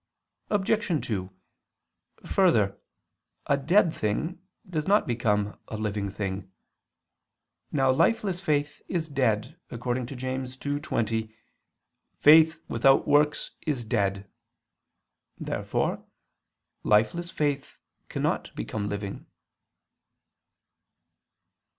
Obj. 0.49 1.07
2: 1.07 1.29
Further, 2.25 2.75
a 3.45 3.55
dead 3.55 3.93
thing 3.93 4.41
does 4.67 4.87
not 4.87 5.05
become 5.05 5.59
a 5.67 5.77
living 5.77 6.09
thing. 6.09 6.51
Now 7.71 7.91
lifeless 7.91 8.39
faith 8.39 8.81
is 8.87 9.07
dead, 9.09 9.59
according 9.69 10.07
to 10.07 10.15
James 10.15 10.57
2:20: 10.57 11.35
"Faith 12.17 12.63
without 12.67 13.07
works 13.07 13.51
is 13.67 13.83
dead." 13.83 14.27
Therefore 15.39 16.03
lifeless 16.83 17.29
faith 17.29 17.77
cannot 18.09 18.55
become 18.55 18.89
living. 18.89 19.27